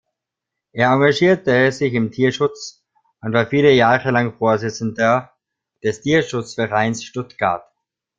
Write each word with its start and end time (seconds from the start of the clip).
Er 0.71 0.91
engagierte 0.93 1.71
sich 1.71 1.93
im 1.93 2.09
Tierschutz 2.11 2.83
und 3.21 3.33
war 3.33 3.45
viele 3.45 3.69
Jahre 3.71 4.09
lang 4.09 4.35
Vorsitzender 4.35 5.31
des 5.83 6.01
Tierschutzvereins 6.01 7.03
Stuttgart. 7.03 7.63